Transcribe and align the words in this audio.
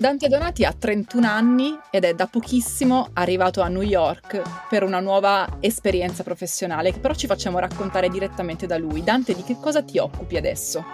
Dante 0.00 0.28
Donati 0.28 0.64
ha 0.64 0.72
31 0.72 1.26
anni 1.26 1.76
ed 1.90 2.04
è 2.04 2.14
da 2.14 2.28
pochissimo 2.28 3.08
arrivato 3.14 3.62
a 3.62 3.66
New 3.66 3.82
York 3.82 4.40
per 4.68 4.84
una 4.84 5.00
nuova 5.00 5.56
esperienza 5.58 6.22
professionale 6.22 6.92
che 6.92 7.00
però 7.00 7.14
ci 7.14 7.26
facciamo 7.26 7.58
raccontare 7.58 8.08
direttamente 8.08 8.66
da 8.66 8.78
lui. 8.78 9.02
Dante, 9.02 9.34
di 9.34 9.42
che 9.42 9.56
cosa 9.60 9.82
ti 9.82 9.98
occupi 9.98 10.36
adesso? 10.36 10.84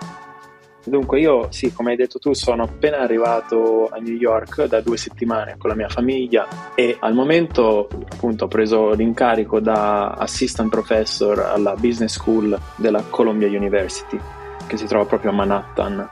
Dunque 0.86 1.20
io 1.20 1.48
sì, 1.50 1.70
come 1.70 1.90
hai 1.90 1.96
detto 1.98 2.18
tu, 2.18 2.32
sono 2.32 2.62
appena 2.62 3.00
arrivato 3.00 3.90
a 3.92 3.98
New 3.98 4.14
York 4.14 4.64
da 4.64 4.80
due 4.80 4.96
settimane 4.96 5.56
con 5.58 5.68
la 5.68 5.76
mia 5.76 5.90
famiglia 5.90 6.72
e 6.74 6.96
al 6.98 7.12
momento 7.12 7.88
appunto 8.10 8.46
ho 8.46 8.48
preso 8.48 8.92
l'incarico 8.92 9.60
da 9.60 10.12
assistant 10.12 10.70
professor 10.70 11.40
alla 11.40 11.74
business 11.74 12.14
school 12.14 12.58
della 12.76 13.02
Columbia 13.10 13.48
University 13.48 14.18
che 14.66 14.78
si 14.78 14.86
trova 14.86 15.04
proprio 15.04 15.30
a 15.30 15.34
Manhattan. 15.34 16.08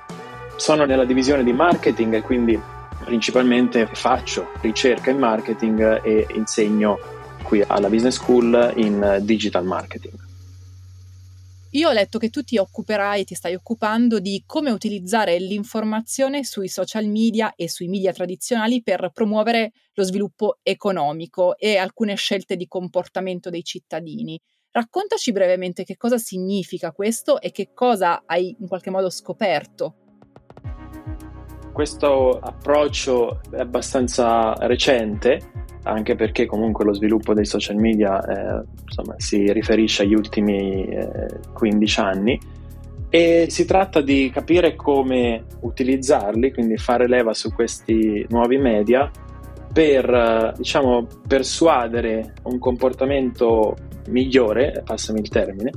Sono 0.57 0.85
nella 0.85 1.07
divisione 1.07 1.43
di 1.43 1.55
marketing 1.55 2.15
e 2.15 2.21
quindi 2.21 2.72
principalmente 3.05 3.89
faccio 3.93 4.53
ricerca 4.61 5.11
in 5.11 5.19
marketing 5.19 6.05
e 6.05 6.27
insegno 6.35 6.99
qui 7.43 7.63
alla 7.67 7.89
Business 7.89 8.15
School 8.17 8.73
in 8.77 9.19
digital 9.23 9.65
marketing. 9.65 10.31
Io 11.75 11.89
ho 11.89 11.93
letto 11.93 12.19
che 12.19 12.29
tu 12.29 12.43
ti 12.43 12.59
occuperai, 12.59 13.25
ti 13.25 13.35
stai 13.35 13.55
occupando 13.55 14.21
di 14.21 14.43
come 14.45 14.71
utilizzare 14.71 15.39
l'informazione 15.39 16.45
sui 16.45 16.69
social 16.69 17.07
media 17.07 17.55
e 17.55 17.67
sui 17.69 17.89
media 17.89 18.13
tradizionali 18.13 18.83
per 18.83 19.11
promuovere 19.13 19.73
lo 19.95 20.05
sviluppo 20.05 20.59
economico 20.63 21.57
e 21.57 21.79
alcune 21.79 22.15
scelte 22.15 22.57
di 22.57 22.69
comportamento 22.69 23.49
dei 23.49 23.65
cittadini. 23.65 24.39
Raccontaci 24.71 25.33
brevemente 25.33 25.85
che 25.85 25.97
cosa 25.97 26.19
significa 26.19 26.93
questo 26.93 27.41
e 27.41 27.51
che 27.51 27.73
cosa 27.73 28.23
hai 28.27 28.55
in 28.59 28.69
qualche 28.69 28.91
modo 28.91 29.09
scoperto 29.09 30.02
questo 31.73 32.39
approccio 32.39 33.41
è 33.51 33.59
abbastanza 33.59 34.53
recente, 34.67 35.41
anche 35.85 36.15
perché 36.15 36.47
comunque 36.47 36.85
lo 36.85 36.93
sviluppo 36.93 37.35
dei 37.35 37.45
social 37.45 37.77
media 37.77 38.21
eh, 38.21 38.65
insomma, 38.85 39.15
si 39.17 39.51
riferisce 39.53 40.03
agli 40.03 40.15
ultimi 40.15 40.85
eh, 40.87 41.09
15 41.53 42.01
anni 42.01 42.41
e 43.09 43.47
si 43.49 43.65
tratta 43.65 44.01
di 44.01 44.31
capire 44.33 44.75
come 44.77 45.45
utilizzarli, 45.61 46.53
quindi 46.53 46.77
fare 46.77 47.09
leva 47.09 47.35
su 47.35 47.53
questi 47.53 48.25
nuovi 48.31 48.59
media 48.59 49.11
per 49.73 50.55
diciamo, 50.57 51.07
persuadere 51.27 52.35
un 52.45 52.59
comportamento 52.59 53.77
migliore, 54.09 54.83
passami 54.85 55.21
il 55.21 55.29
termine, 55.29 55.71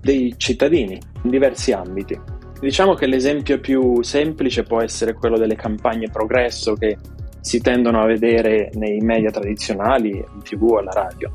dei 0.00 0.34
cittadini 0.36 0.98
in 1.22 1.30
diversi 1.30 1.72
ambiti. 1.72 2.18
Diciamo 2.62 2.94
che 2.94 3.06
l'esempio 3.06 3.58
più 3.58 4.04
semplice 4.04 4.62
può 4.62 4.80
essere 4.80 5.14
quello 5.14 5.36
delle 5.36 5.56
campagne 5.56 6.08
progresso 6.08 6.74
che 6.74 6.96
si 7.40 7.60
tendono 7.60 8.00
a 8.00 8.06
vedere 8.06 8.70
nei 8.74 9.00
media 9.00 9.32
tradizionali, 9.32 10.10
in 10.10 10.42
tv 10.44 10.62
o 10.70 10.78
alla 10.78 10.92
radio. 10.92 11.28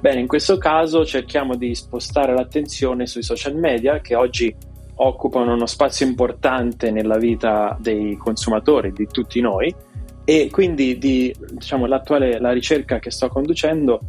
Bene, 0.00 0.20
in 0.20 0.26
questo 0.26 0.56
caso 0.56 1.04
cerchiamo 1.04 1.54
di 1.54 1.74
spostare 1.74 2.32
l'attenzione 2.32 3.04
sui 3.04 3.22
social 3.22 3.56
media 3.56 4.00
che 4.00 4.14
oggi 4.14 4.56
occupano 4.94 5.52
uno 5.52 5.66
spazio 5.66 6.06
importante 6.06 6.90
nella 6.90 7.18
vita 7.18 7.76
dei 7.78 8.16
consumatori, 8.16 8.90
di 8.92 9.06
tutti 9.06 9.38
noi, 9.42 9.74
e 10.24 10.48
quindi 10.50 10.96
di, 10.96 11.30
diciamo, 11.52 11.84
la 11.84 12.52
ricerca 12.52 12.98
che 12.98 13.10
sto 13.10 13.28
conducendo 13.28 14.00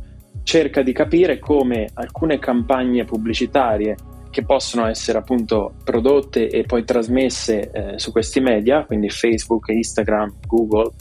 cerca 0.44 0.82
di 0.84 0.94
capire 0.94 1.38
come 1.38 1.90
alcune 1.96 2.40
campagne 2.40 3.04
pubblicitarie 3.04 3.98
che 4.32 4.44
possono 4.44 4.88
essere 4.88 5.20
appunto 5.20 5.76
prodotte 5.84 6.50
e 6.50 6.64
poi 6.64 6.84
trasmesse 6.84 7.70
eh, 7.72 8.00
su 8.00 8.12
questi 8.12 8.40
media, 8.40 8.86
quindi 8.86 9.10
Facebook, 9.10 9.68
Instagram, 9.70 10.38
Google, 10.48 10.92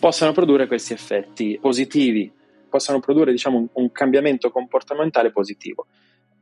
possano 0.00 0.32
produrre 0.32 0.66
questi 0.66 0.94
effetti 0.94 1.58
positivi, 1.60 2.32
possano 2.68 2.98
produrre 2.98 3.30
diciamo 3.30 3.58
un, 3.58 3.68
un 3.72 3.92
cambiamento 3.92 4.50
comportamentale 4.50 5.30
positivo. 5.30 5.86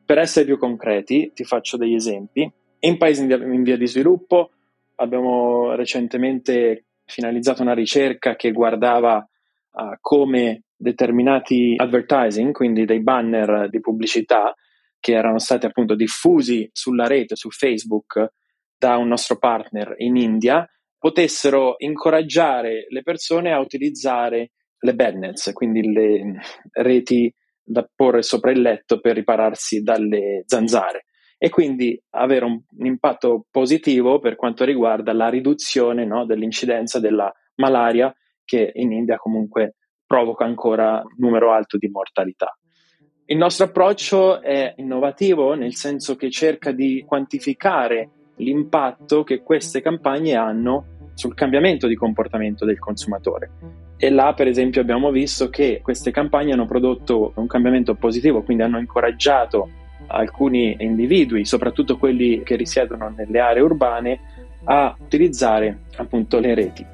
Per 0.04 0.18
essere 0.18 0.46
più 0.46 0.56
concreti, 0.56 1.32
ti 1.34 1.44
faccio 1.44 1.76
degli 1.76 1.94
esempi. 1.94 2.50
In 2.78 2.96
paesi 2.96 3.22
in 3.22 3.62
via 3.62 3.76
di 3.76 3.86
sviluppo 3.86 4.50
abbiamo 4.96 5.74
recentemente 5.74 6.84
finalizzato 7.04 7.62
una 7.62 7.74
ricerca 7.74 8.36
che 8.36 8.52
guardava 8.52 9.16
uh, 9.72 9.96
come 10.00 10.62
determinati 10.76 11.74
advertising, 11.76 12.52
quindi 12.52 12.84
dei 12.84 13.00
banner 13.00 13.68
di 13.68 13.80
pubblicità, 13.80 14.54
che 14.98 15.12
erano 15.12 15.38
stati 15.38 15.66
appunto 15.66 15.94
diffusi 15.94 16.68
sulla 16.72 17.06
rete, 17.06 17.36
su 17.36 17.50
Facebook, 17.50 18.32
da 18.78 18.96
un 18.96 19.08
nostro 19.08 19.38
partner 19.38 19.94
in 19.98 20.16
India, 20.16 20.68
potessero 20.98 21.74
incoraggiare 21.78 22.86
le 22.88 23.02
persone 23.02 23.52
a 23.52 23.60
utilizzare 23.60 24.52
le 24.78 24.94
bed 24.94 25.32
quindi 25.52 25.92
le 25.92 26.40
reti 26.72 27.32
da 27.62 27.88
porre 27.94 28.22
sopra 28.22 28.50
il 28.50 28.60
letto 28.60 29.00
per 29.00 29.14
ripararsi 29.14 29.82
dalle 29.82 30.42
zanzare 30.46 31.06
e 31.38 31.50
quindi 31.50 32.00
avere 32.10 32.44
un, 32.44 32.62
un 32.68 32.86
impatto 32.86 33.46
positivo 33.50 34.20
per 34.20 34.36
quanto 34.36 34.64
riguarda 34.64 35.12
la 35.12 35.28
riduzione 35.28 36.04
no, 36.04 36.24
dell'incidenza 36.24 37.00
della 37.00 37.30
malaria 37.56 38.14
che 38.44 38.70
in 38.74 38.92
India 38.92 39.16
comunque 39.16 39.76
provoca 40.06 40.44
ancora 40.44 41.02
un 41.02 41.14
numero 41.18 41.52
alto 41.52 41.76
di 41.76 41.88
mortalità. 41.88 42.56
Il 43.28 43.38
nostro 43.38 43.64
approccio 43.64 44.40
è 44.40 44.74
innovativo 44.76 45.54
nel 45.54 45.74
senso 45.74 46.14
che 46.14 46.30
cerca 46.30 46.70
di 46.70 47.02
quantificare 47.04 48.08
l'impatto 48.36 49.24
che 49.24 49.42
queste 49.42 49.82
campagne 49.82 50.36
hanno 50.36 50.84
sul 51.14 51.34
cambiamento 51.34 51.88
di 51.88 51.96
comportamento 51.96 52.64
del 52.64 52.78
consumatore. 52.78 53.50
E 53.96 54.10
là, 54.10 54.32
per 54.32 54.46
esempio, 54.46 54.80
abbiamo 54.80 55.10
visto 55.10 55.48
che 55.50 55.80
queste 55.82 56.12
campagne 56.12 56.52
hanno 56.52 56.66
prodotto 56.66 57.32
un 57.34 57.48
cambiamento 57.48 57.96
positivo, 57.96 58.44
quindi 58.44 58.62
hanno 58.62 58.78
incoraggiato 58.78 59.70
alcuni 60.06 60.76
individui, 60.78 61.44
soprattutto 61.44 61.98
quelli 61.98 62.44
che 62.44 62.54
risiedono 62.54 63.08
nelle 63.08 63.40
aree 63.40 63.62
urbane, 63.62 64.20
a 64.66 64.96
utilizzare 65.00 65.80
appunto 65.96 66.38
le 66.38 66.54
reti 66.54 66.86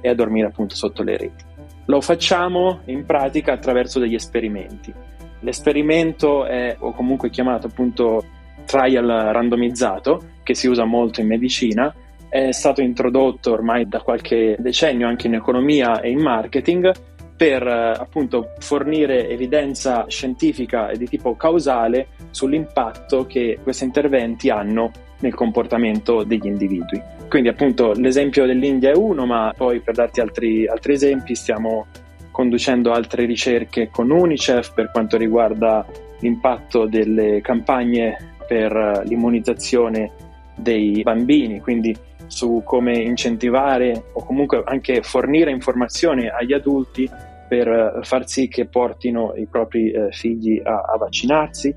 e 0.00 0.08
a 0.08 0.14
dormire 0.14 0.46
appunto 0.46 0.74
sotto 0.76 1.02
le 1.02 1.18
reti. 1.18 1.44
Lo 1.86 2.00
facciamo 2.00 2.80
in 2.86 3.04
pratica 3.04 3.52
attraverso 3.52 3.98
degli 3.98 4.14
esperimenti. 4.14 5.12
L'esperimento 5.44 6.46
è 6.46 6.74
o 6.78 6.92
comunque 6.92 7.28
chiamato 7.28 7.66
appunto 7.66 8.24
trial 8.64 9.06
randomizzato, 9.06 10.22
che 10.42 10.54
si 10.54 10.68
usa 10.68 10.84
molto 10.84 11.20
in 11.20 11.26
medicina, 11.26 11.94
è 12.30 12.50
stato 12.50 12.80
introdotto 12.80 13.52
ormai 13.52 13.86
da 13.86 14.00
qualche 14.00 14.56
decennio 14.58 15.06
anche 15.06 15.26
in 15.26 15.34
economia 15.34 16.00
e 16.00 16.10
in 16.10 16.20
marketing 16.20 16.90
per 17.36 17.66
appunto 17.66 18.54
fornire 18.58 19.28
evidenza 19.28 20.06
scientifica 20.08 20.88
e 20.88 20.96
di 20.96 21.06
tipo 21.06 21.36
causale 21.36 22.08
sull'impatto 22.30 23.26
che 23.26 23.58
questi 23.62 23.84
interventi 23.84 24.48
hanno 24.48 24.90
nel 25.20 25.34
comportamento 25.34 26.24
degli 26.24 26.46
individui. 26.46 27.02
Quindi 27.28 27.50
appunto 27.50 27.92
l'esempio 27.92 28.46
dell'India 28.46 28.92
è 28.92 28.96
uno, 28.96 29.26
ma 29.26 29.52
poi 29.54 29.80
per 29.80 29.94
darti 29.94 30.20
altri, 30.20 30.66
altri 30.66 30.94
esempi 30.94 31.34
stiamo 31.34 31.86
conducendo 32.34 32.90
altre 32.90 33.26
ricerche 33.26 33.90
con 33.90 34.10
UNICEF 34.10 34.74
per 34.74 34.90
quanto 34.90 35.16
riguarda 35.16 35.86
l'impatto 36.18 36.86
delle 36.86 37.40
campagne 37.40 38.34
per 38.48 39.02
l'immunizzazione 39.04 40.10
dei 40.56 41.00
bambini, 41.04 41.60
quindi 41.60 41.96
su 42.26 42.62
come 42.64 42.98
incentivare 42.98 44.06
o 44.14 44.24
comunque 44.24 44.62
anche 44.64 45.02
fornire 45.02 45.52
informazioni 45.52 46.26
agli 46.26 46.52
adulti 46.52 47.08
per 47.48 48.00
far 48.02 48.26
sì 48.26 48.48
che 48.48 48.66
portino 48.66 49.34
i 49.36 49.46
propri 49.46 49.92
eh, 49.92 50.08
figli 50.10 50.60
a, 50.60 50.80
a 50.92 50.96
vaccinarsi 50.96 51.72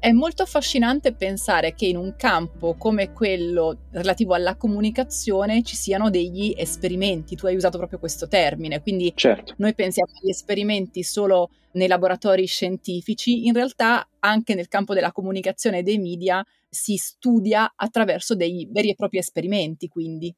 è 0.00 0.12
molto 0.12 0.42
affascinante 0.42 1.12
pensare 1.12 1.74
che 1.74 1.84
in 1.84 1.98
un 1.98 2.14
campo 2.16 2.74
come 2.74 3.12
quello 3.12 3.82
relativo 3.92 4.32
alla 4.32 4.56
comunicazione 4.56 5.62
ci 5.62 5.76
siano 5.76 6.08
degli 6.08 6.54
esperimenti. 6.56 7.36
Tu 7.36 7.46
hai 7.46 7.54
usato 7.54 7.76
proprio 7.76 7.98
questo 7.98 8.26
termine, 8.26 8.80
quindi 8.80 9.12
certo. 9.14 9.54
noi 9.58 9.74
pensiamo 9.74 10.10
agli 10.20 10.30
esperimenti 10.30 11.02
solo 11.02 11.50
nei 11.72 11.86
laboratori 11.86 12.46
scientifici, 12.46 13.46
in 13.46 13.52
realtà 13.52 14.08
anche 14.20 14.54
nel 14.54 14.68
campo 14.68 14.94
della 14.94 15.12
comunicazione 15.12 15.78
e 15.78 15.82
dei 15.82 15.98
media 15.98 16.42
si 16.68 16.96
studia 16.96 17.74
attraverso 17.76 18.34
dei 18.34 18.66
veri 18.70 18.90
e 18.90 18.94
propri 18.94 19.18
esperimenti, 19.18 19.86
quindi. 19.88 20.34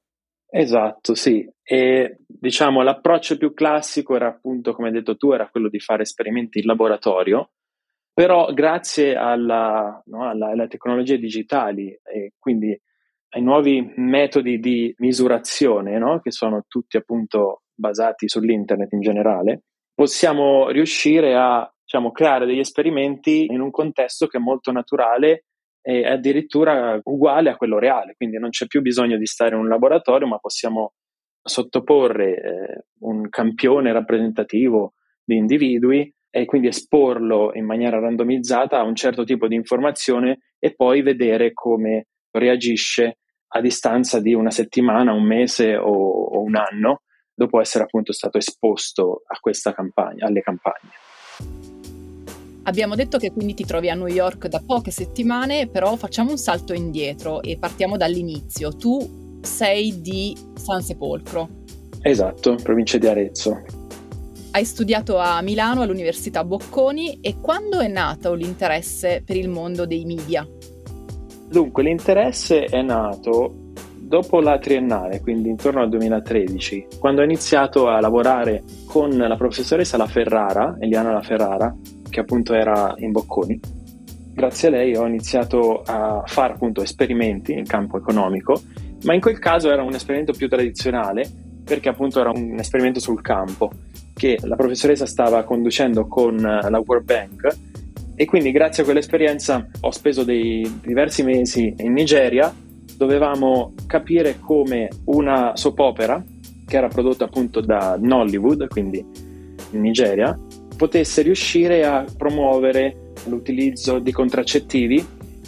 Esatto, 0.50 1.14
sì. 1.14 1.48
E 1.62 2.18
diciamo 2.26 2.82
l'approccio 2.82 3.38
più 3.38 3.54
classico 3.54 4.16
era 4.16 4.26
appunto, 4.26 4.74
come 4.74 4.88
hai 4.88 4.94
detto 4.94 5.16
tu, 5.16 5.30
era 5.30 5.48
quello 5.48 5.68
di 5.68 5.78
fare 5.78 6.02
esperimenti 6.02 6.58
in 6.58 6.66
laboratorio, 6.66 7.52
però 8.12 8.52
grazie 8.52 9.14
alla, 9.14 10.02
no, 10.06 10.28
alla, 10.28 10.48
alle 10.48 10.68
tecnologie 10.68 11.18
digitali 11.18 11.88
e 11.88 12.32
quindi 12.38 12.78
ai 13.34 13.42
nuovi 13.42 13.92
metodi 13.96 14.58
di 14.58 14.94
misurazione, 14.98 15.98
no, 15.98 16.20
che 16.20 16.30
sono 16.30 16.64
tutti 16.68 16.98
appunto 16.98 17.62
basati 17.74 18.28
sull'internet 18.28 18.92
in 18.92 19.00
generale, 19.00 19.62
possiamo 19.94 20.68
riuscire 20.68 21.34
a 21.34 21.70
diciamo, 21.82 22.10
creare 22.12 22.44
degli 22.44 22.58
esperimenti 22.58 23.46
in 23.46 23.60
un 23.60 23.70
contesto 23.70 24.26
che 24.26 24.36
è 24.36 24.40
molto 24.40 24.70
naturale 24.70 25.44
e 25.80 26.06
addirittura 26.06 27.00
uguale 27.02 27.50
a 27.50 27.56
quello 27.56 27.78
reale, 27.78 28.14
quindi 28.16 28.38
non 28.38 28.50
c'è 28.50 28.66
più 28.66 28.82
bisogno 28.82 29.16
di 29.16 29.26
stare 29.26 29.54
in 29.54 29.62
un 29.62 29.68
laboratorio, 29.68 30.26
ma 30.26 30.38
possiamo 30.38 30.92
sottoporre 31.42 32.34
eh, 32.34 32.84
un 33.00 33.28
campione 33.28 33.92
rappresentativo 33.92 34.94
di 35.24 35.36
individui 35.36 36.14
e 36.34 36.46
quindi 36.46 36.68
esporlo 36.68 37.52
in 37.54 37.66
maniera 37.66 38.00
randomizzata 38.00 38.78
a 38.78 38.84
un 38.84 38.96
certo 38.96 39.22
tipo 39.22 39.46
di 39.48 39.54
informazione 39.54 40.38
e 40.58 40.74
poi 40.74 41.02
vedere 41.02 41.52
come 41.52 42.06
reagisce 42.30 43.18
a 43.48 43.60
distanza 43.60 44.18
di 44.18 44.32
una 44.32 44.50
settimana, 44.50 45.12
un 45.12 45.24
mese 45.24 45.76
o, 45.76 45.92
o 45.92 46.40
un 46.40 46.56
anno 46.56 47.02
dopo 47.34 47.60
essere 47.60 47.84
appunto 47.84 48.12
stato 48.12 48.38
esposto 48.38 49.24
a 49.26 49.36
questa 49.40 49.74
campagna, 49.74 50.26
alle 50.26 50.40
campagne. 50.40 50.90
Abbiamo 52.64 52.94
detto 52.94 53.18
che 53.18 53.30
quindi 53.30 53.52
ti 53.52 53.66
trovi 53.66 53.90
a 53.90 53.94
New 53.94 54.06
York 54.06 54.46
da 54.46 54.62
poche 54.64 54.90
settimane, 54.90 55.68
però 55.68 55.96
facciamo 55.96 56.30
un 56.30 56.38
salto 56.38 56.72
indietro 56.72 57.42
e 57.42 57.58
partiamo 57.58 57.98
dall'inizio. 57.98 58.74
Tu 58.74 59.40
sei 59.42 60.00
di 60.00 60.34
San 60.54 60.80
Sepolcro. 60.80 61.48
Esatto, 62.00 62.54
provincia 62.62 62.96
di 62.96 63.06
Arezzo. 63.06 63.81
Hai 64.54 64.66
studiato 64.66 65.16
a 65.16 65.40
Milano 65.40 65.80
all'Università 65.80 66.44
Bocconi 66.44 67.20
e 67.22 67.36
quando 67.40 67.80
è 67.80 67.88
nato 67.88 68.34
l'interesse 68.34 69.22
per 69.24 69.34
il 69.36 69.48
mondo 69.48 69.86
dei 69.86 70.04
media? 70.04 70.46
Dunque, 71.48 71.82
l'interesse 71.82 72.64
è 72.64 72.82
nato 72.82 73.70
dopo 73.98 74.40
la 74.40 74.58
triennale, 74.58 75.22
quindi 75.22 75.48
intorno 75.48 75.80
al 75.80 75.88
2013, 75.88 76.86
quando 76.98 77.22
ho 77.22 77.24
iniziato 77.24 77.88
a 77.88 77.98
lavorare 77.98 78.62
con 78.84 79.16
la 79.16 79.36
professoressa 79.36 79.96
La 79.96 80.06
Ferrara, 80.06 80.76
Eliana 80.78 81.12
La 81.12 81.22
Ferrara, 81.22 81.74
che 82.10 82.20
appunto 82.20 82.52
era 82.52 82.92
in 82.98 83.10
Bocconi. 83.10 83.58
Grazie 84.34 84.68
a 84.68 84.70
lei 84.72 84.94
ho 84.94 85.06
iniziato 85.06 85.80
a 85.80 86.24
fare 86.26 86.52
appunto 86.52 86.82
esperimenti 86.82 87.54
in 87.54 87.64
campo 87.64 87.96
economico, 87.96 88.60
ma 89.04 89.14
in 89.14 89.20
quel 89.22 89.38
caso 89.38 89.70
era 89.70 89.82
un 89.82 89.94
esperimento 89.94 90.34
più 90.34 90.46
tradizionale 90.46 91.24
perché 91.64 91.88
appunto 91.88 92.20
era 92.20 92.30
un 92.30 92.58
esperimento 92.58 93.00
sul 93.00 93.22
campo 93.22 93.70
che 94.14 94.38
la 94.42 94.56
professoressa 94.56 95.06
stava 95.06 95.42
conducendo 95.44 96.06
con 96.06 96.36
la 96.36 96.82
World 96.84 97.04
Bank 97.04 97.56
e 98.14 98.24
quindi 98.26 98.52
grazie 98.52 98.82
a 98.82 98.86
quell'esperienza 98.86 99.66
ho 99.80 99.90
speso 99.90 100.22
dei 100.22 100.80
diversi 100.82 101.22
mesi 101.22 101.74
in 101.78 101.92
Nigeria 101.92 102.54
dovevamo 102.96 103.72
capire 103.86 104.38
come 104.38 104.88
una 105.06 105.56
soap 105.56 105.78
opera 105.80 106.22
che 106.72 106.76
era 106.76 106.88
prodotta 106.88 107.24
appunto 107.24 107.60
da 107.60 107.98
Nollywood, 108.00 108.68
quindi 108.68 109.04
in 109.72 109.80
Nigeria, 109.80 110.38
potesse 110.76 111.22
riuscire 111.22 111.84
a 111.84 112.04
promuovere 112.16 113.12
l'utilizzo 113.26 113.98
di 113.98 114.12
contraccettivi 114.12 115.04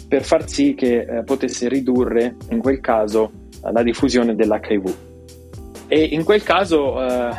per 0.07 0.23
far 0.23 0.47
sì 0.47 0.75
che 0.75 0.99
eh, 0.99 1.23
potesse 1.23 1.67
ridurre 1.67 2.35
in 2.49 2.59
quel 2.59 2.79
caso 2.79 3.31
la 3.71 3.81
diffusione 3.81 4.35
dell'HIV. 4.35 4.95
E 5.87 6.03
in 6.03 6.23
quel 6.23 6.43
caso 6.43 7.01
eh, 7.01 7.29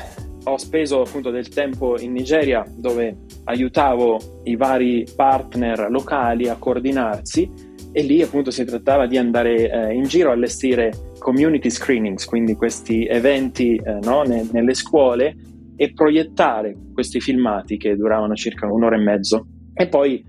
ho 0.48 0.56
speso 0.58 1.02
appunto 1.02 1.30
del 1.30 1.48
tempo 1.48 1.98
in 1.98 2.12
Nigeria 2.12 2.64
dove 2.76 3.16
aiutavo 3.44 4.42
i 4.44 4.56
vari 4.56 5.04
partner 5.14 5.88
locali 5.90 6.48
a 6.48 6.56
coordinarsi 6.56 7.50
e 7.92 8.02
lì 8.02 8.22
appunto 8.22 8.50
si 8.50 8.64
trattava 8.64 9.06
di 9.06 9.16
andare 9.16 9.70
eh, 9.70 9.94
in 9.94 10.04
giro 10.04 10.30
a 10.30 10.34
allestire 10.34 10.92
community 11.18 11.70
screenings, 11.70 12.24
quindi 12.26 12.54
questi 12.54 13.06
eventi 13.06 13.74
eh, 13.74 13.98
no, 14.02 14.22
ne, 14.22 14.46
nelle 14.52 14.74
scuole 14.74 15.34
e 15.76 15.92
proiettare 15.92 16.76
questi 16.92 17.20
filmati 17.20 17.76
che 17.76 17.96
duravano 17.96 18.34
circa 18.34 18.70
un'ora 18.70 18.96
e 18.96 19.00
mezzo. 19.00 19.46
E 19.74 19.88
poi, 19.88 20.24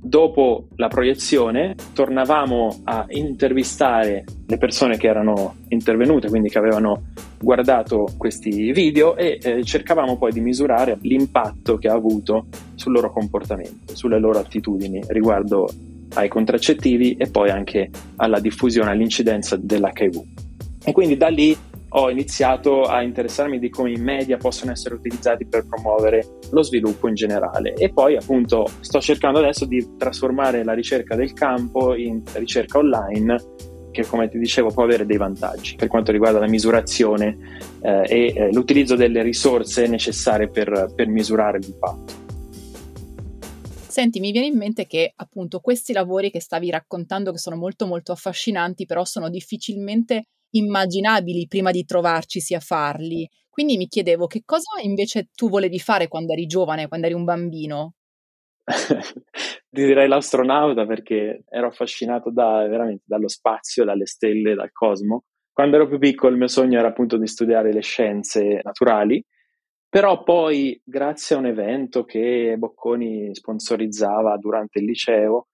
dopo 0.00 0.68
la 0.76 0.88
proiezione, 0.88 1.74
tornavamo 1.92 2.80
a 2.84 3.04
intervistare 3.10 4.24
le 4.46 4.56
persone 4.56 4.96
che 4.96 5.06
erano 5.06 5.56
intervenute, 5.68 6.28
quindi 6.28 6.48
che 6.48 6.58
avevano 6.58 7.02
guardato 7.38 8.08
questi 8.16 8.72
video 8.72 9.16
e 9.16 9.38
eh, 9.42 9.62
cercavamo 9.62 10.16
poi 10.16 10.32
di 10.32 10.40
misurare 10.40 10.98
l'impatto 11.02 11.76
che 11.76 11.88
ha 11.88 11.94
avuto 11.94 12.46
sul 12.74 12.92
loro 12.92 13.12
comportamento, 13.12 13.94
sulle 13.94 14.18
loro 14.18 14.38
attitudini 14.38 15.02
riguardo 15.08 15.68
ai 16.14 16.28
contraccettivi 16.28 17.16
e 17.16 17.30
poi 17.30 17.50
anche 17.50 17.90
alla 18.16 18.40
diffusione, 18.40 18.90
all'incidenza 18.90 19.56
dell'HIV. 19.56 20.22
E 20.82 20.92
quindi 20.92 21.16
da 21.16 21.28
lì 21.28 21.56
ho 21.92 22.10
iniziato 22.10 22.84
a 22.84 23.02
interessarmi 23.02 23.58
di 23.58 23.68
come 23.68 23.90
i 23.90 23.96
media 23.96 24.36
possono 24.36 24.70
essere 24.70 24.94
utilizzati 24.94 25.46
per 25.46 25.66
promuovere 25.66 26.38
lo 26.50 26.62
sviluppo 26.62 27.08
in 27.08 27.14
generale 27.14 27.74
e 27.74 27.92
poi 27.92 28.16
appunto 28.16 28.68
sto 28.80 29.00
cercando 29.00 29.38
adesso 29.40 29.64
di 29.64 29.96
trasformare 29.96 30.62
la 30.62 30.72
ricerca 30.72 31.16
del 31.16 31.32
campo 31.32 31.94
in 31.94 32.22
ricerca 32.34 32.78
online 32.78 33.42
che 33.90 34.06
come 34.06 34.28
ti 34.28 34.38
dicevo 34.38 34.70
può 34.70 34.84
avere 34.84 35.04
dei 35.04 35.16
vantaggi 35.16 35.74
per 35.74 35.88
quanto 35.88 36.12
riguarda 36.12 36.38
la 36.38 36.46
misurazione 36.46 37.36
eh, 37.80 38.04
e 38.06 38.32
eh, 38.36 38.52
l'utilizzo 38.52 38.94
delle 38.94 39.22
risorse 39.22 39.88
necessarie 39.88 40.48
per, 40.48 40.92
per 40.94 41.08
misurare 41.08 41.58
l'impatto. 41.58 42.18
Senti, 43.88 44.20
mi 44.20 44.30
viene 44.30 44.46
in 44.46 44.56
mente 44.56 44.86
che 44.86 45.12
appunto 45.16 45.58
questi 45.58 45.92
lavori 45.92 46.30
che 46.30 46.40
stavi 46.40 46.70
raccontando, 46.70 47.32
che 47.32 47.38
sono 47.38 47.56
molto 47.56 47.86
molto 47.86 48.12
affascinanti, 48.12 48.86
però 48.86 49.04
sono 49.04 49.28
difficilmente 49.28 50.26
immaginabili 50.50 51.46
prima 51.46 51.70
di 51.70 51.84
trovarci 51.84 52.54
a 52.54 52.60
farli. 52.60 53.28
Quindi 53.48 53.76
mi 53.76 53.88
chiedevo 53.88 54.26
che 54.26 54.42
cosa 54.44 54.80
invece 54.82 55.28
tu 55.34 55.48
volevi 55.48 55.78
fare 55.78 56.08
quando 56.08 56.32
eri 56.32 56.46
giovane, 56.46 56.88
quando 56.88 57.06
eri 57.06 57.14
un 57.14 57.24
bambino? 57.24 57.94
Ti 59.70 59.84
direi 59.84 60.08
l'astronauta 60.08 60.86
perché 60.86 61.44
ero 61.48 61.68
affascinato 61.68 62.30
da, 62.30 62.66
veramente 62.68 63.04
dallo 63.06 63.28
spazio, 63.28 63.84
dalle 63.84 64.06
stelle, 64.06 64.54
dal 64.54 64.72
cosmo. 64.72 65.24
Quando 65.52 65.76
ero 65.76 65.88
più 65.88 65.98
piccolo 65.98 66.32
il 66.32 66.38
mio 66.38 66.48
sogno 66.48 66.78
era 66.78 66.88
appunto 66.88 67.16
di 67.16 67.26
studiare 67.26 67.72
le 67.72 67.82
scienze 67.82 68.60
naturali, 68.62 69.22
però 69.88 70.22
poi 70.22 70.80
grazie 70.84 71.34
a 71.34 71.38
un 71.38 71.46
evento 71.46 72.04
che 72.04 72.54
Bocconi 72.56 73.34
sponsorizzava 73.34 74.36
durante 74.38 74.78
il 74.78 74.84
liceo, 74.84 75.48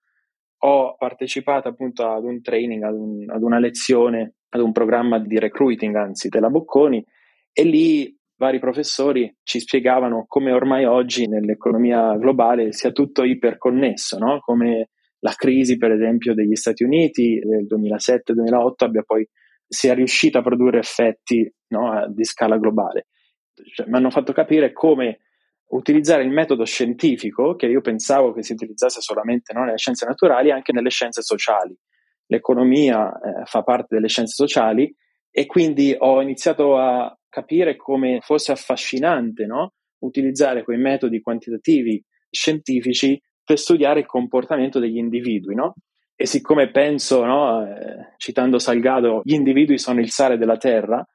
ho 0.59 0.95
partecipato 0.95 1.67
appunto 1.67 2.07
ad 2.07 2.23
un 2.23 2.41
training, 2.41 2.83
ad, 2.83 2.95
un, 2.95 3.29
ad 3.29 3.41
una 3.41 3.59
lezione 3.59 4.35
ad 4.49 4.61
un 4.61 4.71
programma 4.71 5.19
di 5.19 5.39
recruiting, 5.39 5.95
anzi, 5.95 6.29
della 6.29 6.49
Bocconi, 6.49 7.03
e 7.51 7.63
lì 7.63 8.15
vari 8.37 8.59
professori 8.59 9.35
ci 9.43 9.59
spiegavano 9.59 10.25
come 10.27 10.51
ormai 10.51 10.85
oggi 10.85 11.27
nell'economia 11.27 12.15
globale 12.17 12.71
sia 12.71 12.91
tutto 12.91 13.23
iperconnesso, 13.23 14.17
no? 14.19 14.39
come 14.39 14.89
la 15.19 15.31
crisi, 15.31 15.77
per 15.77 15.91
esempio, 15.91 16.33
degli 16.33 16.55
Stati 16.55 16.83
Uniti 16.83 17.39
del 17.39 17.65
2007-2008 17.65 18.71
abbia 18.77 19.01
poi 19.03 19.27
sia 19.67 19.93
riuscita 19.93 20.39
a 20.39 20.43
produrre 20.43 20.79
effetti 20.79 21.51
no? 21.69 22.05
di 22.13 22.23
scala 22.23 22.57
globale. 22.57 23.07
Cioè, 23.73 23.87
mi 23.87 23.97
hanno 23.97 24.11
fatto 24.11 24.33
capire 24.33 24.71
come 24.71 25.21
utilizzare 25.69 26.23
il 26.23 26.29
metodo 26.29 26.63
scientifico, 26.63 27.55
che 27.55 27.65
io 27.65 27.81
pensavo 27.81 28.31
che 28.31 28.43
si 28.43 28.53
utilizzasse 28.53 29.01
solamente 29.01 29.51
no, 29.53 29.63
nelle 29.63 29.77
scienze 29.77 30.05
naturali, 30.05 30.51
anche 30.51 30.71
nelle 30.71 30.91
scienze 30.91 31.23
sociali 31.23 31.75
l'economia 32.27 33.09
eh, 33.09 33.45
fa 33.45 33.63
parte 33.63 33.95
delle 33.95 34.07
scienze 34.07 34.33
sociali 34.33 34.93
e 35.31 35.45
quindi 35.45 35.95
ho 35.97 36.21
iniziato 36.21 36.77
a 36.77 37.15
capire 37.29 37.75
come 37.75 38.19
fosse 38.21 38.51
affascinante 38.51 39.45
no? 39.45 39.73
utilizzare 39.99 40.63
quei 40.63 40.77
metodi 40.77 41.21
quantitativi 41.21 42.03
scientifici 42.29 43.21
per 43.43 43.57
studiare 43.57 44.01
il 44.01 44.05
comportamento 44.05 44.79
degli 44.79 44.97
individui. 44.97 45.55
No? 45.55 45.75
E 46.15 46.25
siccome 46.25 46.71
penso, 46.71 47.23
no, 47.23 47.65
eh, 47.65 48.13
citando 48.17 48.59
Salgado, 48.59 49.21
gli 49.23 49.33
individui 49.33 49.77
sono 49.77 49.99
il 49.99 50.09
sale 50.09 50.37
della 50.37 50.57
terra, 50.57 51.07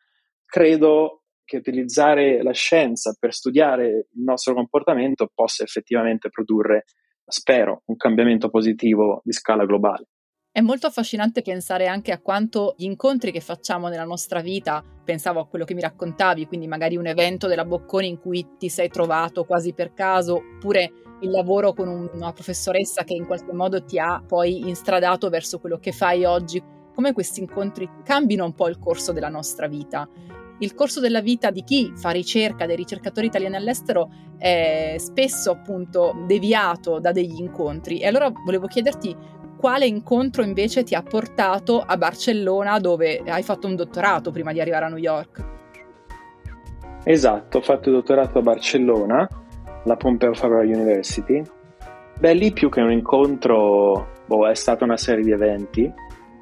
credo 0.47 1.25
che 1.45 1.57
utilizzare 1.57 2.43
la 2.43 2.53
scienza 2.53 3.15
per 3.19 3.35
studiare 3.35 4.07
il 4.13 4.23
nostro 4.23 4.55
comportamento 4.55 5.29
possa 5.35 5.65
effettivamente 5.65 6.31
produrre, 6.31 6.85
spero, 7.27 7.83
un 7.87 7.97
cambiamento 7.97 8.49
positivo 8.49 9.21
di 9.25 9.33
scala 9.33 9.67
globale. 9.67 10.07
È 10.55 10.61
molto 10.61 10.87
affascinante 10.87 11.41
pensare 11.41 11.87
anche 11.87 12.13
a 12.13 12.21
quanto 12.21 12.75
gli 12.77 12.85
incontri 12.85 13.33
che 13.33 13.41
facciamo 13.41 13.89
nella 13.89 14.05
nostra 14.05 14.43
vita, 14.43 14.85
pensavo 15.03 15.41
a 15.41 15.47
quello 15.47 15.65
che 15.65 15.73
mi 15.73 15.81
raccontavi, 15.81 16.47
quindi 16.47 16.67
magari 16.67 16.99
un 16.99 17.07
evento 17.07 17.47
della 17.47 17.65
Bocconi 17.65 18.07
in 18.07 18.21
cui 18.21 18.47
ti 18.59 18.69
sei 18.69 18.91
trovato 18.91 19.47
quasi 19.47 19.73
per 19.73 19.95
caso, 19.95 20.35
oppure 20.35 20.93
il 21.23 21.31
lavoro 21.31 21.73
con 21.73 21.89
una 21.89 22.33
professoressa 22.35 23.03
che 23.03 23.15
in 23.15 23.25
qualche 23.25 23.55
modo 23.55 23.83
ti 23.83 23.99
ha 23.99 24.23
poi 24.23 24.69
instradato 24.69 25.31
verso 25.31 25.59
quello 25.59 25.79
che 25.79 25.93
fai 25.93 26.27
oggi. 26.27 26.63
come 26.95 27.15
questi 27.15 27.41
incontri 27.41 27.89
cambino 28.05 28.45
un 28.45 28.53
po' 28.53 28.69
il 28.69 28.79
corso 28.79 29.13
della 29.13 29.31
nostra 29.31 29.67
vita. 29.67 30.07
Il 30.59 30.75
corso 30.75 31.01
della 31.01 31.23
vita 31.23 31.51
di 31.51 31.65
chi 31.65 31.91
fa 31.97 32.11
ricerca, 32.11 32.67
dei 32.67 32.77
ricercatori 32.77 33.29
italiani 33.29 33.57
all'estero, 33.57 34.11
è 34.37 34.97
spesso 34.99 35.51
appunto 35.51 36.25
deviato 36.27 37.01
da 37.01 37.11
degli 37.11 37.41
incontri. 37.41 38.01
E 38.01 38.07
allora 38.07 38.31
volevo 38.45 38.67
chiederti 38.67 39.17
quale 39.63 39.87
incontro 39.87 40.43
invece 40.43 40.83
ti 40.83 40.97
ha 40.97 41.05
portato 41.05 41.81
a 41.87 41.97
Barcellona 41.97 42.81
dove 42.81 43.23
hai 43.25 43.45
fatto 43.45 43.69
un 43.69 43.77
dottorato 43.77 44.33
prima 44.33 44.51
di 44.51 44.61
arrivare 44.61 44.87
a 44.87 44.89
New 44.89 44.99
York. 44.99 45.45
Esatto, 47.05 47.59
ho 47.59 47.61
fatto 47.61 47.89
il 47.89 47.95
dottorato 47.95 48.41
a 48.41 48.43
Barcellona, 48.43 49.29
la 49.85 49.97
Pompeo 49.97 50.35
Fabra 50.35 50.63
University. 50.63 51.41
Beh, 52.19 52.35
lì 52.35 52.53
più 52.53 52.71
che 52.71 52.81
un 52.81 52.91
incontro, 52.91 54.09
boh, 54.27 54.49
è 54.49 54.55
stata 54.57 54.83
una 54.83 54.97
serie 54.97 55.23
di 55.23 55.31
eventi, 55.31 55.93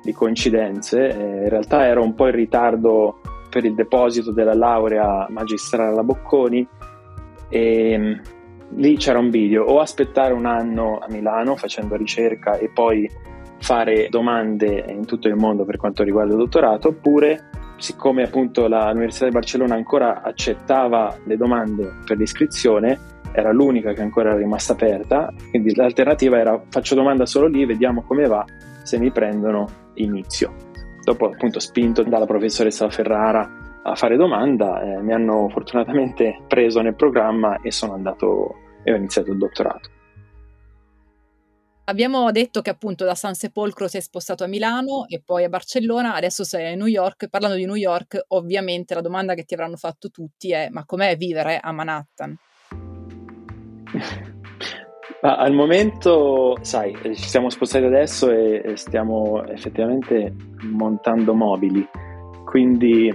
di 0.02 0.12
coincidenze. 0.12 1.08
Eh, 1.08 1.42
in 1.42 1.48
realtà 1.50 1.86
ero 1.86 2.02
un 2.02 2.14
po' 2.14 2.24
in 2.24 2.34
ritardo 2.34 3.20
per 3.50 3.66
il 3.66 3.74
deposito 3.74 4.32
della 4.32 4.54
laurea 4.54 5.26
magistrale 5.28 5.90
alla 5.90 6.04
Bocconi 6.04 6.66
e 7.50 7.98
mm, 7.98 8.12
lì 8.76 8.96
c'era 8.96 9.18
un 9.18 9.30
video 9.30 9.64
o 9.64 9.80
aspettare 9.80 10.32
un 10.32 10.46
anno 10.46 10.98
a 10.98 11.06
Milano 11.08 11.56
facendo 11.56 11.96
ricerca 11.96 12.56
e 12.56 12.68
poi 12.68 13.08
fare 13.58 14.08
domande 14.08 14.84
in 14.88 15.04
tutto 15.04 15.28
il 15.28 15.36
mondo 15.36 15.64
per 15.64 15.76
quanto 15.76 16.02
riguarda 16.02 16.32
il 16.32 16.38
dottorato 16.38 16.88
oppure 16.88 17.50
siccome 17.80 18.22
appunto 18.22 18.68
l'Università 18.68 19.24
di 19.24 19.32
Barcellona 19.32 19.74
ancora 19.74 20.22
accettava 20.22 21.16
le 21.24 21.36
domande 21.36 21.94
per 22.04 22.18
l'iscrizione, 22.18 22.98
era 23.32 23.52
l'unica 23.52 23.92
che 23.92 24.02
ancora 24.02 24.30
era 24.30 24.38
rimasta 24.38 24.74
aperta, 24.74 25.32
quindi 25.48 25.74
l'alternativa 25.74 26.38
era 26.38 26.60
faccio 26.68 26.94
domanda 26.94 27.24
solo 27.24 27.46
lì, 27.46 27.64
vediamo 27.64 28.02
come 28.02 28.26
va, 28.26 28.44
se 28.82 28.98
mi 28.98 29.10
prendono 29.10 29.66
inizio. 29.94 30.54
Dopo 31.02 31.26
appunto 31.26 31.58
spinto 31.58 32.02
dalla 32.02 32.26
professoressa 32.26 32.90
Ferrara 32.90 33.69
a 33.82 33.94
fare 33.94 34.16
domanda, 34.16 34.82
eh, 34.82 35.00
mi 35.00 35.12
hanno 35.12 35.48
fortunatamente 35.48 36.42
preso 36.46 36.80
nel 36.80 36.94
programma 36.94 37.60
e 37.62 37.70
sono 37.70 37.94
andato 37.94 38.54
e 38.82 38.92
ho 38.92 38.96
iniziato 38.96 39.30
il 39.30 39.38
dottorato. 39.38 39.90
Abbiamo 41.84 42.30
detto 42.30 42.60
che 42.60 42.70
appunto 42.70 43.04
da 43.04 43.16
San 43.16 43.34
Sepolcro 43.34 43.88
sei 43.88 44.00
spostato 44.00 44.44
a 44.44 44.46
Milano 44.46 45.06
e 45.08 45.20
poi 45.24 45.42
a 45.42 45.48
Barcellona, 45.48 46.14
adesso 46.14 46.44
sei 46.44 46.72
a 46.72 46.76
New 46.76 46.86
York. 46.86 47.28
Parlando 47.28 47.56
di 47.56 47.66
New 47.66 47.74
York, 47.74 48.26
ovviamente 48.28 48.94
la 48.94 49.00
domanda 49.00 49.34
che 49.34 49.42
ti 49.42 49.54
avranno 49.54 49.76
fatto 49.76 50.08
tutti 50.08 50.52
è: 50.52 50.68
ma 50.70 50.84
com'è 50.84 51.16
vivere 51.16 51.58
a 51.58 51.72
Manhattan? 51.72 52.36
Ma 55.22 55.36
al 55.36 55.52
momento, 55.52 56.56
sai, 56.62 56.96
ci 57.02 57.28
siamo 57.28 57.50
spostati 57.50 57.84
adesso 57.84 58.30
e, 58.30 58.72
stiamo 58.76 59.44
effettivamente 59.48 60.34
montando 60.62 61.34
mobili, 61.34 61.86
quindi 62.46 63.12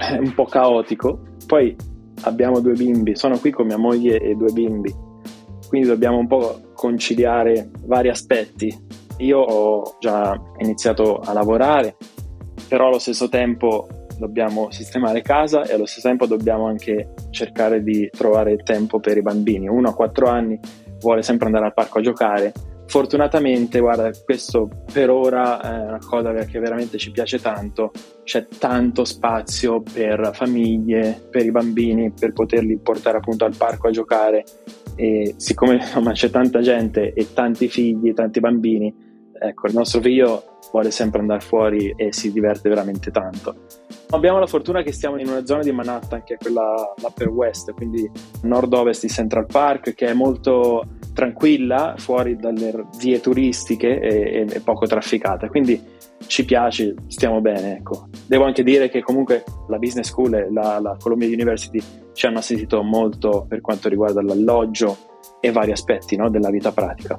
un 0.18 0.32
po' 0.34 0.44
caotico. 0.46 1.20
Poi 1.46 1.76
abbiamo 2.22 2.60
due 2.60 2.74
bimbi, 2.74 3.14
sono 3.16 3.38
qui 3.38 3.50
con 3.50 3.66
mia 3.66 3.78
moglie 3.78 4.18
e 4.18 4.34
due 4.34 4.52
bimbi 4.52 5.08
quindi 5.70 5.86
dobbiamo 5.86 6.18
un 6.18 6.26
po' 6.26 6.72
conciliare 6.74 7.70
vari 7.84 8.08
aspetti. 8.08 8.76
Io 9.18 9.38
ho 9.38 9.94
già 10.00 10.36
iniziato 10.58 11.18
a 11.18 11.32
lavorare, 11.32 11.94
però 12.68 12.88
allo 12.88 12.98
stesso 12.98 13.28
tempo 13.28 13.86
dobbiamo 14.18 14.72
sistemare 14.72 15.22
casa 15.22 15.62
e 15.62 15.74
allo 15.74 15.86
stesso 15.86 16.08
tempo 16.08 16.26
dobbiamo 16.26 16.66
anche 16.66 17.14
cercare 17.30 17.84
di 17.84 18.10
trovare 18.10 18.56
tempo 18.56 18.98
per 18.98 19.16
i 19.16 19.22
bambini. 19.22 19.68
Uno 19.68 19.90
a 19.90 19.94
quattro 19.94 20.26
anni 20.26 20.58
vuole 20.98 21.22
sempre 21.22 21.46
andare 21.46 21.66
al 21.66 21.72
parco 21.74 21.98
a 21.98 22.02
giocare. 22.02 22.52
Fortunatamente, 22.90 23.78
guarda, 23.78 24.10
questo 24.24 24.68
per 24.92 25.10
ora 25.10 25.60
è 25.60 25.86
una 25.86 26.00
cosa 26.04 26.32
che 26.32 26.58
veramente 26.58 26.98
ci 26.98 27.12
piace 27.12 27.38
tanto. 27.38 27.92
C'è 28.24 28.48
tanto 28.58 29.04
spazio 29.04 29.80
per 29.80 30.32
famiglie, 30.34 31.22
per 31.30 31.46
i 31.46 31.52
bambini, 31.52 32.10
per 32.10 32.32
poterli 32.32 32.78
portare 32.78 33.18
appunto 33.18 33.44
al 33.44 33.54
parco 33.56 33.86
a 33.86 33.90
giocare 33.92 34.44
e 34.96 35.34
siccome 35.36 35.74
insomma, 35.78 36.10
c'è 36.10 36.30
tanta 36.30 36.62
gente 36.62 37.12
e 37.12 37.32
tanti 37.32 37.68
figli, 37.68 38.12
tanti 38.12 38.40
bambini, 38.40 38.92
ecco, 39.40 39.66
il 39.66 39.74
nostro 39.74 40.00
figlio 40.00 40.44
vuole 40.70 40.90
sempre 40.90 41.20
andare 41.20 41.40
fuori 41.40 41.92
e 41.96 42.12
si 42.12 42.32
diverte 42.32 42.68
veramente 42.68 43.10
tanto. 43.10 43.54
Abbiamo 44.10 44.38
la 44.38 44.46
fortuna 44.46 44.82
che 44.82 44.92
stiamo 44.92 45.18
in 45.18 45.28
una 45.28 45.46
zona 45.46 45.62
di 45.62 45.72
Manhattan 45.72 46.22
che 46.24 46.34
è 46.34 46.36
quella 46.36 46.92
l'Upper 47.00 47.28
West, 47.28 47.72
quindi 47.74 48.10
nord-ovest 48.42 49.02
di 49.02 49.08
Central 49.08 49.46
Park, 49.46 49.94
che 49.94 50.06
è 50.06 50.12
molto 50.12 50.84
tranquilla, 51.14 51.94
fuori 51.96 52.36
dalle 52.36 52.86
vie 52.98 53.20
turistiche 53.20 54.00
e, 54.00 54.46
e 54.48 54.60
poco 54.60 54.86
trafficata. 54.86 55.48
Quindi 55.48 55.80
ci 56.26 56.44
piace, 56.44 56.94
stiamo 57.06 57.40
bene. 57.40 57.76
Ecco. 57.76 58.08
Devo 58.26 58.44
anche 58.44 58.62
dire 58.62 58.88
che 58.88 59.00
comunque 59.00 59.44
la 59.68 59.78
Business 59.78 60.08
School 60.08 60.34
e 60.34 60.52
la, 60.52 60.78
la 60.80 60.96
Columbia 60.98 61.28
University 61.28 61.80
ci 62.12 62.26
hanno 62.26 62.38
assistito 62.38 62.82
molto 62.82 63.46
per 63.48 63.60
quanto 63.60 63.88
riguarda 63.88 64.22
l'alloggio 64.22 64.96
e 65.40 65.52
vari 65.52 65.72
aspetti 65.72 66.16
no, 66.16 66.28
della 66.30 66.50
vita 66.50 66.72
pratica. 66.72 67.16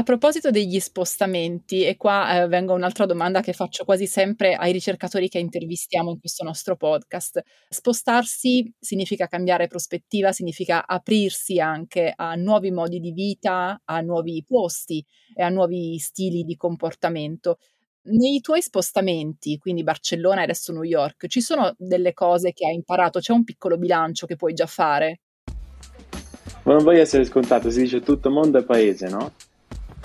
A 0.00 0.02
proposito 0.02 0.50
degli 0.50 0.80
spostamenti, 0.80 1.84
e 1.84 1.98
qua 1.98 2.40
eh, 2.40 2.48
vengo 2.48 2.72
a 2.72 2.76
un'altra 2.76 3.04
domanda 3.04 3.42
che 3.42 3.52
faccio 3.52 3.84
quasi 3.84 4.06
sempre 4.06 4.54
ai 4.54 4.72
ricercatori 4.72 5.28
che 5.28 5.38
intervistiamo 5.38 6.10
in 6.10 6.18
questo 6.18 6.42
nostro 6.42 6.74
podcast. 6.74 7.42
Spostarsi 7.68 8.72
significa 8.80 9.26
cambiare 9.26 9.66
prospettiva, 9.66 10.32
significa 10.32 10.86
aprirsi 10.86 11.60
anche 11.60 12.14
a 12.16 12.34
nuovi 12.34 12.70
modi 12.70 12.98
di 12.98 13.12
vita, 13.12 13.78
a 13.84 14.00
nuovi 14.00 14.42
posti 14.48 15.04
e 15.34 15.42
a 15.42 15.50
nuovi 15.50 15.98
stili 15.98 16.44
di 16.44 16.56
comportamento. 16.56 17.58
Nei 18.04 18.40
tuoi 18.40 18.62
spostamenti, 18.62 19.58
quindi 19.58 19.82
Barcellona 19.82 20.40
e 20.40 20.44
adesso 20.44 20.72
New 20.72 20.82
York, 20.82 21.26
ci 21.26 21.42
sono 21.42 21.74
delle 21.76 22.14
cose 22.14 22.54
che 22.54 22.66
hai 22.66 22.74
imparato? 22.74 23.18
C'è 23.18 23.34
un 23.34 23.44
piccolo 23.44 23.76
bilancio 23.76 24.24
che 24.24 24.36
puoi 24.36 24.54
già 24.54 24.66
fare? 24.66 25.20
Ma 26.62 26.72
non 26.72 26.84
voglio 26.84 27.02
essere 27.02 27.24
scontato, 27.24 27.68
si 27.68 27.82
dice 27.82 28.00
tutto 28.00 28.30
mondo 28.30 28.58
è 28.58 28.64
paese, 28.64 29.06
no? 29.10 29.34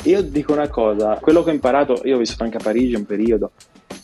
Io 0.06 0.22
dico 0.22 0.54
una 0.54 0.70
cosa, 0.70 1.18
quello 1.20 1.42
che 1.42 1.50
ho 1.50 1.54
imparato, 1.54 2.02
io 2.04 2.16
ho 2.16 2.20
vissuto 2.20 2.44
anche 2.44 2.58
a 2.58 2.62
Parigi 2.62 2.94
un 2.94 3.08
periodo, 3.08 3.54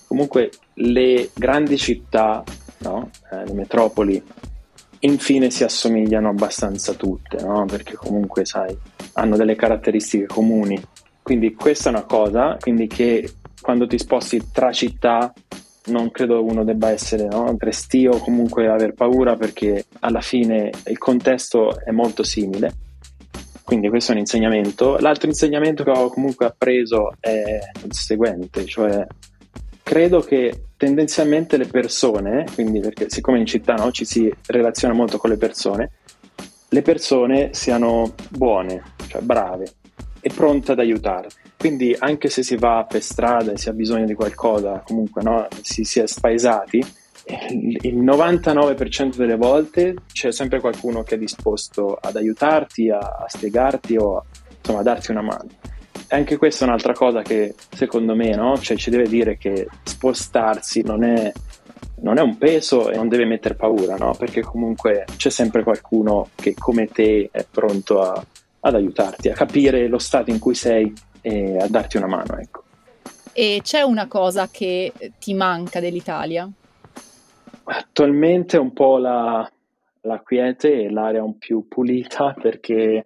comunque 0.07 0.49
le 0.75 1.29
grandi 1.35 1.77
città, 1.77 2.43
no? 2.79 3.11
eh, 3.31 3.45
le 3.45 3.53
metropoli, 3.53 4.21
infine 5.01 5.51
si 5.51 5.63
assomigliano 5.63 6.29
abbastanza 6.29 6.93
tutte, 6.93 7.37
no? 7.43 7.65
perché 7.65 7.93
comunque 7.93 8.45
sai, 8.45 8.75
hanno 9.13 9.37
delle 9.37 9.55
caratteristiche 9.55 10.25
comuni. 10.25 10.81
Quindi 11.21 11.53
questa 11.53 11.89
è 11.89 11.93
una 11.93 12.05
cosa, 12.05 12.57
quindi 12.59 12.87
che 12.87 13.33
quando 13.61 13.85
ti 13.85 13.99
sposti 13.99 14.49
tra 14.51 14.71
città 14.71 15.31
non 15.85 16.09
credo 16.09 16.43
uno 16.43 16.63
debba 16.63 16.89
essere 16.89 17.27
no? 17.27 17.55
restio 17.59 18.13
o 18.13 18.17
comunque 18.17 18.67
aver 18.67 18.93
paura 18.93 19.35
perché 19.35 19.85
alla 19.99 20.21
fine 20.21 20.71
il 20.87 20.97
contesto 20.97 21.79
è 21.79 21.91
molto 21.91 22.23
simile 22.23 22.89
quindi 23.71 23.87
questo 23.87 24.11
è 24.11 24.15
un 24.15 24.19
insegnamento. 24.19 24.97
L'altro 24.97 25.29
insegnamento 25.29 25.85
che 25.85 25.91
ho 25.91 26.09
comunque 26.09 26.45
appreso 26.45 27.13
è 27.21 27.57
il 27.85 27.93
seguente, 27.93 28.65
cioè 28.65 29.07
credo 29.81 30.19
che 30.19 30.63
tendenzialmente 30.75 31.55
le 31.55 31.67
persone, 31.67 32.43
quindi 32.53 32.81
perché 32.81 33.09
siccome 33.09 33.39
in 33.39 33.45
città 33.45 33.75
no, 33.75 33.89
ci 33.91 34.03
si 34.03 34.29
relaziona 34.47 34.93
molto 34.93 35.17
con 35.17 35.29
le 35.29 35.37
persone, 35.37 35.91
le 36.67 36.81
persone 36.81 37.53
siano 37.53 38.13
buone, 38.29 38.83
cioè 39.07 39.21
brave 39.21 39.71
e 40.19 40.29
pronte 40.35 40.73
ad 40.73 40.79
aiutare. 40.79 41.29
Quindi 41.57 41.95
anche 41.97 42.27
se 42.27 42.43
si 42.43 42.57
va 42.57 42.85
per 42.85 43.01
strada 43.01 43.53
e 43.53 43.57
si 43.57 43.69
ha 43.69 43.73
bisogno 43.73 44.03
di 44.03 44.15
qualcosa, 44.15 44.83
comunque 44.85 45.23
no, 45.23 45.47
si, 45.61 45.85
si 45.85 46.01
è 46.01 46.07
spaesati, 46.07 46.83
il 47.25 48.03
99% 48.03 49.15
delle 49.15 49.35
volte 49.35 49.95
c'è 50.11 50.31
sempre 50.31 50.59
qualcuno 50.59 51.03
che 51.03 51.15
è 51.15 51.17
disposto 51.17 51.97
ad 51.99 52.15
aiutarti, 52.15 52.89
a, 52.89 52.97
a 52.97 53.25
spiegarti 53.27 53.95
o 53.97 54.17
a, 54.17 54.23
insomma, 54.57 54.79
a 54.79 54.83
darti 54.83 55.11
una 55.11 55.21
mano. 55.21 55.47
E 56.07 56.15
anche 56.15 56.37
questa 56.37 56.65
è 56.65 56.67
un'altra 56.67 56.93
cosa 56.93 57.21
che 57.21 57.55
secondo 57.73 58.15
me 58.15 58.35
no? 58.35 58.57
cioè, 58.57 58.75
ci 58.75 58.89
deve 58.89 59.07
dire 59.07 59.37
che 59.37 59.67
spostarsi 59.83 60.81
non 60.81 61.03
è, 61.03 61.31
non 62.01 62.17
è 62.17 62.21
un 62.21 62.37
peso 62.37 62.89
e 62.89 62.95
non 62.95 63.07
deve 63.07 63.25
mettere 63.25 63.55
paura, 63.55 63.95
no? 63.95 64.13
perché 64.17 64.41
comunque 64.41 65.05
c'è 65.15 65.29
sempre 65.29 65.63
qualcuno 65.63 66.29
che 66.35 66.53
come 66.57 66.87
te 66.87 67.29
è 67.31 67.45
pronto 67.49 68.01
a, 68.01 68.25
ad 68.61 68.75
aiutarti, 68.75 69.29
a 69.29 69.33
capire 69.33 69.87
lo 69.87 69.99
stato 69.99 70.31
in 70.31 70.39
cui 70.39 70.55
sei 70.55 70.93
e 71.21 71.57
a 71.57 71.67
darti 71.67 71.97
una 71.97 72.07
mano. 72.07 72.37
Ecco. 72.37 72.63
E 73.33 73.61
c'è 73.63 73.81
una 73.81 74.07
cosa 74.07 74.49
che 74.49 74.91
ti 75.17 75.33
manca 75.33 75.79
dell'Italia? 75.79 76.49
Attualmente 77.73 78.57
un 78.57 78.73
po' 78.73 78.97
la, 78.97 79.49
la 80.01 80.19
quiete 80.19 80.83
e 80.83 80.89
l'aria 80.89 81.23
un 81.23 81.37
più 81.37 81.67
pulita 81.69 82.33
perché 82.33 83.05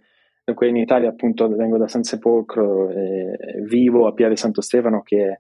qui 0.56 0.70
in 0.70 0.78
Italia 0.78 1.10
appunto 1.10 1.48
vengo 1.50 1.78
da 1.78 1.88
San 1.88 2.04
Sepolcro 2.04 2.90
e 2.90 3.62
vivo 3.68 4.08
a 4.08 4.14
Piave 4.14 4.36
Santo 4.36 4.62
Stefano 4.62 5.04
che 5.04 5.24
è 5.24 5.40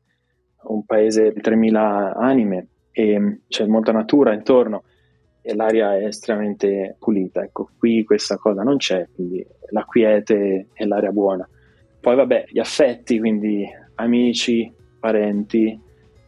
un 0.67 0.85
paese 0.85 1.31
di 1.31 1.41
3.000 1.41 2.13
anime 2.15 2.67
e 2.91 3.41
c'è 3.47 3.65
molta 3.65 3.91
natura 3.91 4.33
intorno 4.33 4.83
e 5.41 5.55
l'aria 5.55 5.97
è 5.97 6.05
estremamente 6.05 6.95
pulita. 6.99 7.41
Ecco, 7.41 7.69
qui 7.77 8.03
questa 8.03 8.37
cosa 8.37 8.61
non 8.61 8.77
c'è, 8.77 9.07
quindi 9.13 9.45
la 9.71 9.85
quiete 9.85 10.67
e 10.71 10.85
l'aria 10.85 11.11
buona. 11.11 11.47
Poi 11.99 12.15
vabbè, 12.15 12.45
gli 12.49 12.59
affetti, 12.59 13.19
quindi 13.19 13.67
amici, 13.95 14.71
parenti, 14.99 15.79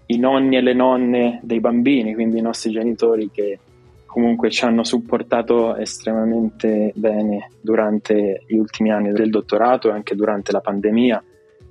i 0.08 0.18
nonni 0.18 0.58
e 0.58 0.62
le 0.62 0.74
nonne 0.74 1.40
dei 1.44 1.60
bambini, 1.60 2.14
quindi 2.14 2.38
i 2.38 2.42
nostri 2.42 2.72
genitori 2.72 3.30
che 3.32 3.60
comunque 4.06 4.50
ci 4.50 4.66
hanno 4.66 4.84
supportato 4.84 5.76
estremamente 5.76 6.92
bene 6.96 7.52
durante 7.62 8.44
gli 8.48 8.58
ultimi 8.58 8.92
anni 8.92 9.12
del 9.12 9.30
dottorato 9.30 9.90
e 9.90 9.92
anche 9.92 10.16
durante 10.16 10.52
la 10.52 10.62
pandemia, 10.62 11.24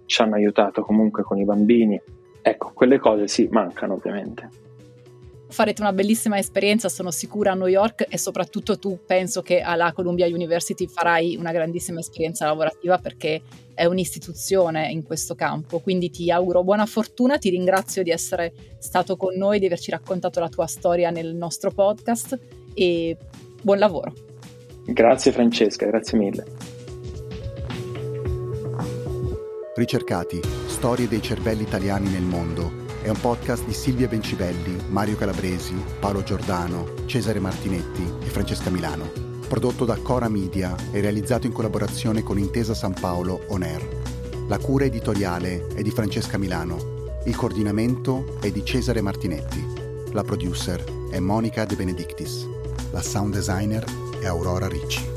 ci 0.05 0.23
hanno 0.23 0.35
aiutato 0.35 0.83
comunque 0.83 1.23
con 1.23 1.39
i 1.39 1.45
bambini. 1.45 2.01
Ecco, 2.43 2.71
quelle 2.73 2.99
cose 2.99 3.27
sì, 3.27 3.49
mancano 3.51 3.95
ovviamente. 3.95 4.49
Farete 5.57 5.81
una 5.81 5.95
bellissima 5.95 6.37
esperienza, 6.37 6.91
sono 6.91 7.11
sicura, 7.11 7.53
a 7.53 7.55
New 7.55 7.67
York 7.67 8.05
e 8.11 8.19
soprattutto 8.19 8.79
tu 8.79 8.99
penso 9.07 9.41
che 9.41 9.63
alla 9.63 9.91
Columbia 9.95 10.27
University 10.27 10.87
farai 10.87 11.35
una 11.35 11.51
grandissima 11.51 11.99
esperienza 11.99 12.45
lavorativa 12.45 12.99
perché 12.99 13.41
è 13.73 13.87
un'istituzione 13.87 14.91
in 14.91 15.03
questo 15.03 15.35
campo. 15.35 15.79
Quindi 15.79 16.11
ti 16.11 16.31
auguro 16.31 16.63
buona 16.63 16.85
fortuna, 16.85 17.39
ti 17.39 17.49
ringrazio 17.49 18.03
di 18.03 18.11
essere 18.11 18.53
stato 18.79 19.17
con 19.17 19.35
noi, 19.35 19.59
di 19.59 19.65
averci 19.65 19.91
raccontato 19.91 20.41
la 20.41 20.51
tua 20.51 20.67
storia 20.67 21.09
nel 21.09 21.35
nostro 21.35 21.71
podcast 21.71 22.39
e 22.75 23.17
buon 23.63 23.79
lavoro. 23.79 24.13
Grazie 24.85 25.33
Francesca, 25.33 25.87
grazie 25.87 26.19
mille. 26.19 26.45
Ricercati, 29.75 30.39
storie 30.67 31.09
dei 31.09 31.23
cervelli 31.23 31.63
italiani 31.63 32.11
nel 32.11 32.25
mondo 32.25 32.85
è 33.07 33.09
un 33.09 33.21
podcast 33.21 33.65
di 33.65 33.73
Silvia 33.73 34.09
Bencibelli, 34.09 34.83
Mario 34.89 35.15
Calabresi, 35.15 35.81
Paolo 36.01 36.25
Giordano, 36.25 36.89
Cesare 37.05 37.39
Martinetti 37.39 38.03
e 38.21 38.27
Francesca 38.27 38.69
Milano. 38.69 39.09
Prodotto 39.47 39.85
da 39.85 39.95
Cora 39.95 40.29
Media 40.29 40.75
e 40.91 41.01
realizzato 41.01 41.47
in 41.47 41.53
collaborazione 41.53 42.25
con 42.25 42.37
Intesa 42.37 42.75
San 42.75 42.95
Paolo 42.99 43.45
On 43.47 43.63
Air. 43.63 43.87
La 44.49 44.59
cura 44.59 44.87
editoriale 44.87 45.69
è 45.69 45.83
di 45.83 45.91
Francesca 45.93 46.37
Milano. 46.37 47.05
Il 47.27 47.37
coordinamento 47.37 48.39
è 48.41 48.51
di 48.51 48.65
Cesare 48.65 49.01
Martinetti. 49.01 49.65
La 50.11 50.25
producer 50.25 50.83
è 51.09 51.21
Monica 51.21 51.65
De 51.65 51.77
Benedictis. 51.77 52.45
La 52.91 53.03
sound 53.03 53.35
designer 53.35 53.85
è 54.19 54.27
Aurora 54.27 54.67
Ricci. 54.67 55.16